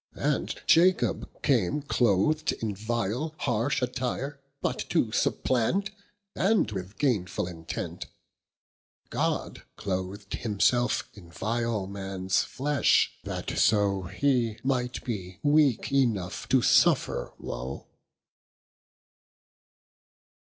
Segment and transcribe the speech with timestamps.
[0.17, 5.91] And Jacob came cloth'd in vile harsh attire But to supplant,
[6.35, 8.07] and with gainfull intent:
[9.11, 16.63] God cloth'd himselfe in vile mans flesh, that so Hee might be weake enought to
[16.63, 17.85] suffer woe.